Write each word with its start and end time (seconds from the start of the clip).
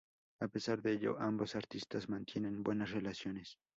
A 0.39 0.47
pesar 0.47 0.81
de 0.81 0.93
ello, 0.93 1.17
ambos 1.19 1.55
artistas 1.55 2.09
mantienen 2.09 2.63
buenas 2.63 2.89
relaciones. 2.89 3.59